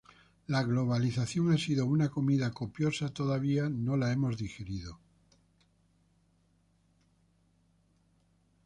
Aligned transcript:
La 0.47 0.63
globalización 0.63 1.51
ha 1.51 1.59
sido 1.59 1.85
una 1.85 2.09
comida 2.09 2.49
copiosa 2.51 3.09
todavía 3.13 3.69
no 3.69 3.95
la 3.95 4.11
hemos 4.11 4.35
digerido 4.35 4.97